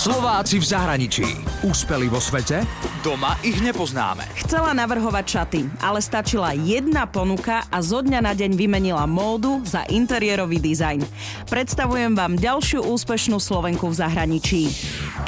Slováci 0.00 0.56
v 0.56 0.64
zahraničí. 0.64 1.28
Úspeli 1.60 2.08
vo 2.08 2.16
svete? 2.16 2.64
Doma 3.04 3.36
ich 3.44 3.60
nepoznáme. 3.60 4.24
Chcela 4.32 4.72
navrhovať 4.72 5.24
šaty, 5.28 5.60
ale 5.76 6.00
stačila 6.00 6.56
jedna 6.56 7.04
ponuka 7.04 7.68
a 7.68 7.84
zo 7.84 8.00
dňa 8.00 8.24
na 8.24 8.32
deň 8.32 8.56
vymenila 8.56 9.04
módu 9.04 9.60
za 9.60 9.84
interiérový 9.92 10.56
dizajn. 10.56 11.04
Predstavujem 11.52 12.16
vám 12.16 12.40
ďalšiu 12.40 12.80
úspešnú 12.80 13.36
Slovenku 13.36 13.92
v 13.92 13.98
zahraničí. 14.00 14.72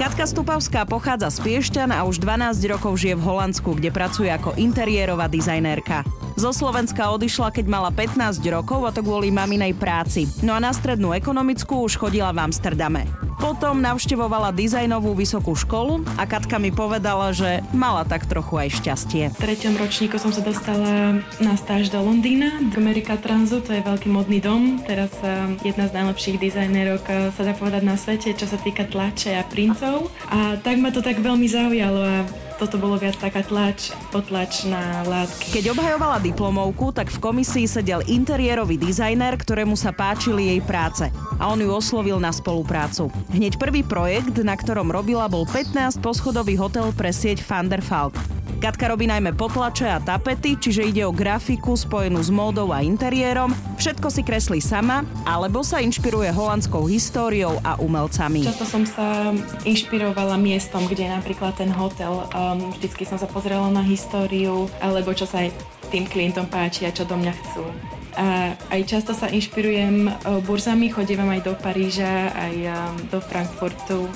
Katka 0.01 0.25
Stupavská 0.25 0.89
pochádza 0.89 1.29
z 1.29 1.45
Piešťan 1.45 1.93
a 1.93 2.09
už 2.09 2.25
12 2.25 2.57
rokov 2.73 2.97
žije 2.97 3.21
v 3.21 3.29
Holandsku, 3.29 3.77
kde 3.77 3.93
pracuje 3.93 4.33
ako 4.33 4.57
interiérová 4.57 5.29
dizajnérka. 5.29 6.01
Zo 6.41 6.49
Slovenska 6.49 7.13
odišla, 7.13 7.53
keď 7.53 7.69
mala 7.69 7.93
15 7.93 8.41
rokov 8.49 8.89
a 8.89 8.91
to 8.97 9.05
kvôli 9.05 9.29
maminej 9.29 9.77
práci. 9.77 10.25
No 10.41 10.57
a 10.57 10.65
na 10.65 10.73
strednú 10.73 11.13
ekonomickú 11.13 11.85
už 11.85 12.01
chodila 12.01 12.33
v 12.33 12.49
Amsterdame. 12.49 13.32
Potom 13.43 13.83
navštevovala 13.83 14.55
dizajnovú 14.55 15.19
vysokú 15.19 15.59
školu 15.59 16.07
a 16.15 16.31
Katka 16.31 16.63
mi 16.63 16.71
povedala, 16.71 17.35
že 17.35 17.59
mala 17.75 18.07
tak 18.07 18.31
trochu 18.31 18.55
aj 18.55 18.79
šťastie. 18.79 19.35
V 19.35 19.43
treťom 19.43 19.75
ročníku 19.83 20.15
som 20.15 20.31
sa 20.31 20.47
dostala 20.47 21.19
na 21.43 21.59
stáž 21.59 21.91
do 21.91 21.99
Londýna, 21.99 22.55
do 22.71 22.79
America 22.79 23.19
Transu, 23.19 23.59
to 23.59 23.75
je 23.75 23.83
veľký 23.83 24.07
modný 24.15 24.39
dom, 24.39 24.79
teraz 24.87 25.11
eh, 25.27 25.59
jedna 25.67 25.91
z 25.91 25.93
najlepších 25.99 26.39
dizajnerok 26.39 27.03
eh, 27.11 27.15
sa 27.35 27.43
dá 27.43 27.51
povedať 27.59 27.83
na 27.83 27.99
svete, 27.99 28.31
čo 28.31 28.47
sa 28.47 28.55
týka 28.63 28.87
tlače 28.87 29.35
a 29.35 29.43
printov. 29.43 30.07
A 30.31 30.55
tak 30.63 30.79
ma 30.79 30.95
to 30.95 31.03
tak 31.03 31.19
veľmi 31.19 31.51
zaujalo 31.51 31.99
a 31.99 32.17
toto 32.63 32.79
bolo 32.79 32.95
viac 32.95 33.19
taká 33.19 33.43
tlač, 33.43 33.91
potlač 34.15 34.71
na 34.71 35.03
látky. 35.03 35.51
Keď 35.51 35.75
obhajovala 35.75 36.23
diplomovku, 36.23 36.95
tak 36.95 37.11
v 37.11 37.19
komisii 37.19 37.67
sedel 37.67 38.07
interiérový 38.07 38.79
dizajner, 38.79 39.35
ktorému 39.35 39.75
sa 39.75 39.91
páčili 39.91 40.55
jej 40.55 40.61
práce 40.63 41.11
a 41.43 41.51
on 41.51 41.59
ju 41.59 41.67
oslovil 41.67 42.23
na 42.23 42.31
spoluprácu. 42.31 43.11
Hneď 43.35 43.59
prvý 43.59 43.83
projekt, 43.83 44.39
na 44.47 44.55
ktorom 44.55 44.95
robila, 44.95 45.27
bol 45.27 45.43
15 45.43 45.99
poschodový 45.99 46.55
hotel 46.55 46.95
pre 46.95 47.11
sieť 47.11 47.43
Van 47.51 47.67
der 47.67 47.83
Falk. 47.83 48.15
Katka 48.63 48.95
robí 48.95 49.11
najmä 49.11 49.35
potlače 49.35 49.91
a 49.91 49.99
tapety, 49.99 50.55
čiže 50.55 50.87
ide 50.87 51.03
o 51.03 51.11
grafiku 51.11 51.75
spojenú 51.75 52.23
s 52.23 52.31
módou 52.31 52.71
a 52.71 52.79
interiérom. 52.79 53.51
Všetko 53.75 54.07
si 54.07 54.23
kreslí 54.23 54.63
sama, 54.63 55.03
alebo 55.27 55.67
sa 55.67 55.83
inšpiruje 55.83 56.31
holandskou 56.31 56.87
históriou 56.87 57.59
a 57.67 57.75
umelcami. 57.83 58.47
Často 58.47 58.63
som 58.63 58.87
sa 58.87 59.35
inšpirovala 59.67 60.39
miestom, 60.39 60.87
kde 60.87 61.11
je 61.11 61.11
napríklad 61.11 61.59
ten 61.59 61.75
hotel. 61.75 62.23
Um, 62.31 62.71
vždycky 62.79 63.03
som 63.03 63.19
sa 63.19 63.27
pozrela 63.27 63.67
na 63.67 63.83
históriu, 63.83 64.71
alebo 64.79 65.11
čo 65.11 65.27
sa 65.27 65.43
aj 65.43 65.51
tým 65.91 66.07
klientom 66.07 66.47
páči 66.47 66.87
a 66.87 66.95
čo 66.95 67.03
do 67.03 67.19
mňa 67.19 67.35
chcú. 67.35 67.67
A 68.15 68.55
aj 68.71 68.81
často 68.87 69.11
sa 69.11 69.27
inšpirujem 69.27 70.07
uh, 70.07 70.39
burzami, 70.47 70.87
chodím 70.87 71.27
aj 71.27 71.51
do 71.51 71.59
Paríža, 71.59 72.31
aj 72.31 72.55
um, 72.71 72.95
do 73.11 73.19
Frankfurtu 73.19 74.07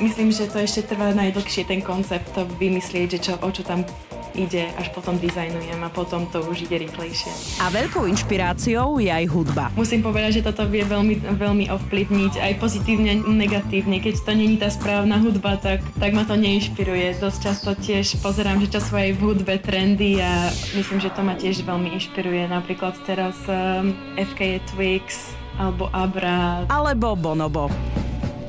myslím, 0.00 0.30
že 0.30 0.50
to 0.50 0.62
ešte 0.62 0.86
trvá 0.88 1.10
najdlhšie 1.14 1.66
ten 1.66 1.82
koncept 1.82 2.30
to 2.34 2.46
vymyslieť, 2.58 3.06
že 3.16 3.18
čo, 3.18 3.32
o 3.42 3.50
čo 3.50 3.62
tam 3.66 3.82
ide, 4.38 4.70
až 4.78 4.94
potom 4.94 5.18
dizajnujem 5.18 5.80
a 5.82 5.90
potom 5.90 6.30
to 6.30 6.38
už 6.46 6.70
ide 6.70 6.86
rýchlejšie. 6.86 7.58
A 7.58 7.72
veľkou 7.74 8.06
inšpiráciou 8.06 9.02
je 9.02 9.10
aj 9.10 9.26
hudba. 9.26 9.74
Musím 9.74 10.04
povedať, 10.04 10.40
že 10.40 10.46
toto 10.46 10.62
vie 10.70 10.86
veľmi, 10.86 11.18
veľmi 11.34 11.66
ovplyvniť 11.74 12.38
aj 12.38 12.52
pozitívne, 12.62 13.18
negatívne. 13.26 13.98
Keď 13.98 14.14
to 14.22 14.32
není 14.38 14.56
tá 14.56 14.70
správna 14.70 15.18
hudba, 15.18 15.58
tak, 15.58 15.82
tak 15.98 16.10
ma 16.14 16.22
to 16.22 16.38
neinšpiruje. 16.38 17.18
Dosť 17.18 17.38
často 17.42 17.70
tiež 17.74 18.22
pozerám, 18.22 18.62
že 18.62 18.78
čo 18.78 18.80
sú 18.80 18.94
aj 18.94 19.18
v 19.18 19.20
hudbe 19.20 19.58
trendy 19.58 20.22
a 20.22 20.52
myslím, 20.78 21.02
že 21.02 21.10
to 21.10 21.20
ma 21.26 21.34
tiež 21.34 21.66
veľmi 21.66 21.90
inšpiruje. 21.98 22.46
Napríklad 22.46 22.94
teraz 23.02 23.34
um, 23.50 23.92
FK 24.14 24.62
Twix 24.70 25.34
alebo 25.58 25.90
Abra. 25.90 26.62
Alebo 26.70 27.18
Bonobo. 27.18 27.66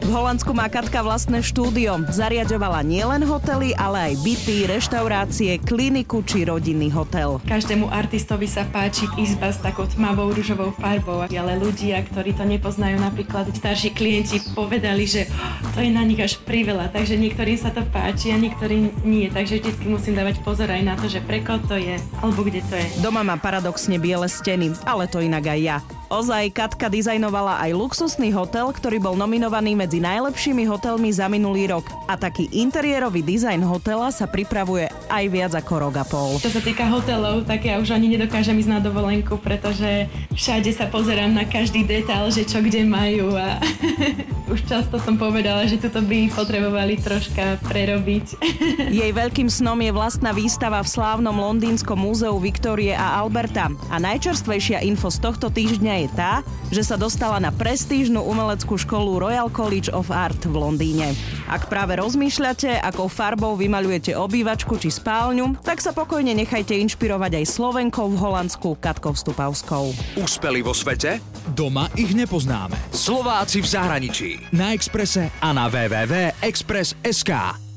V 0.09 0.17
Holandsku 0.17 0.57
má 0.57 0.65
Katka 0.65 1.05
vlastné 1.05 1.45
štúdio. 1.45 2.01
Zariadovala 2.09 2.81
nielen 2.81 3.21
hotely, 3.29 3.77
ale 3.77 4.09
aj 4.09 4.13
byty, 4.25 4.65
reštaurácie, 4.65 5.61
kliniku 5.61 6.25
či 6.25 6.49
rodinný 6.49 6.89
hotel. 6.89 7.37
Každému 7.45 7.93
artistovi 7.93 8.49
sa 8.49 8.65
páči 8.65 9.05
izba 9.21 9.53
s 9.53 9.61
takou 9.61 9.85
tmavou 9.85 10.33
rúžovou 10.33 10.73
farbou, 10.81 11.21
ale 11.29 11.53
ľudia, 11.61 12.01
ktorí 12.09 12.33
to 12.33 12.41
nepoznajú, 12.41 12.97
napríklad 12.97 13.53
starší 13.53 13.93
klienti 13.93 14.41
povedali, 14.57 15.05
že 15.05 15.29
oh, 15.29 15.77
to 15.77 15.85
je 15.85 15.93
na 15.93 16.01
nich 16.01 16.17
až 16.17 16.41
priveľa, 16.41 16.89
takže 16.89 17.13
niektorým 17.13 17.61
sa 17.61 17.69
to 17.69 17.85
páči 17.93 18.33
a 18.33 18.41
niektorým 18.41 19.05
nie, 19.05 19.29
takže 19.29 19.61
vždy 19.61 19.93
musím 19.93 20.17
dávať 20.17 20.41
pozor 20.41 20.73
aj 20.73 20.89
na 20.89 20.97
to, 20.97 21.05
že 21.05 21.21
pre 21.21 21.45
to 21.45 21.77
je, 21.77 22.01
alebo 22.25 22.41
kde 22.41 22.65
to 22.65 22.81
je. 22.81 23.05
Doma 23.05 23.21
má 23.21 23.37
paradoxne 23.37 24.01
biele 24.01 24.25
steny, 24.25 24.73
ale 24.89 25.05
to 25.05 25.21
inak 25.21 25.45
aj 25.53 25.61
ja. 25.61 25.77
Ozaj, 26.09 26.57
Katka 26.57 26.89
dizajnovala 26.89 27.61
aj 27.61 27.77
luxusný 27.77 28.33
hotel, 28.33 28.73
ktorý 28.73 28.97
bol 28.97 29.13
nominovaný 29.13 29.77
medzi 29.77 30.01
najlepšími 30.01 30.65
hotelmi 30.65 31.13
za 31.13 31.29
minulý 31.29 31.69
rok. 31.69 31.85
A 32.09 32.17
taký 32.17 32.49
interiérový 32.49 33.21
dizajn 33.21 33.61
hotela 33.61 34.09
sa 34.09 34.25
pripravuje 34.25 34.89
aj 35.09 35.25
viac 35.27 35.53
ako 35.57 35.89
rok 35.89 35.95
a 35.97 36.05
pol. 36.05 36.37
Čo 36.37 36.53
sa 36.53 36.61
týka 36.61 36.85
hotelov, 36.85 37.43
tak 37.49 37.65
ja 37.65 37.81
už 37.81 37.91
ani 37.91 38.13
nedokážem 38.15 38.55
ísť 38.61 38.71
na 38.71 38.79
dovolenku, 38.79 39.41
pretože 39.41 40.05
všade 40.37 40.69
sa 40.71 40.85
pozerám 40.87 41.33
na 41.33 41.43
každý 41.49 41.83
detail, 41.83 42.29
že 42.29 42.45
čo 42.45 42.61
kde 42.61 42.85
majú 42.85 43.33
a 43.33 43.57
už 44.53 44.65
často 44.69 45.01
som 45.01 45.17
povedala, 45.17 45.65
že 45.65 45.81
toto 45.81 46.05
by 46.05 46.29
potrebovali 46.33 47.01
troška 47.01 47.57
prerobiť. 47.65 48.25
Jej 49.01 49.11
veľkým 49.13 49.49
snom 49.49 49.81
je 49.81 49.91
vlastná 49.93 50.29
výstava 50.29 50.81
v 50.85 50.89
slávnom 50.89 51.33
londýnskom 51.33 51.97
múzeu 51.97 52.37
Viktórie 52.37 52.93
a 52.93 53.17
Alberta. 53.17 53.73
A 53.89 53.97
najčerstvejšia 53.97 54.85
info 54.85 55.09
z 55.09 55.19
tohto 55.21 55.49
týždňa 55.49 55.93
je 56.05 56.09
tá, 56.13 56.33
že 56.69 56.85
sa 56.85 56.95
dostala 56.97 57.41
na 57.41 57.49
prestížnu 57.49 58.21
umeleckú 58.21 58.77
školu 58.77 59.17
Royal 59.17 59.49
College 59.49 59.89
of 59.89 60.13
Art 60.13 60.45
v 60.45 60.53
Londýne. 60.53 61.17
Ak 61.49 61.65
práve 61.65 61.97
rozmýšľate, 61.97 62.77
akou 62.77 63.09
farbou 63.09 63.57
vymalujete 63.57 64.13
obývačku 64.13 64.77
či 64.77 64.93
spálňu, 64.99 65.55
tak 65.63 65.79
sa 65.79 65.95
pokojne 65.95 66.35
nechajte 66.35 66.75
inšpirovať 66.75 67.39
aj 67.39 67.45
Slovenkou 67.47 68.11
v 68.11 68.19
Holandsku 68.19 68.75
Katkou 68.83 69.15
Stupavskou. 69.15 69.95
Úspeli 70.19 70.59
vo 70.59 70.75
svete? 70.75 71.23
Doma 71.55 71.87
ich 71.95 72.11
nepoznáme. 72.11 72.75
Slováci 72.91 73.63
v 73.63 73.67
zahraničí. 73.71 74.29
Na 74.51 74.75
Exprese 74.75 75.31
a 75.39 75.55
na 75.55 75.71
www.express.sk. 75.71 77.68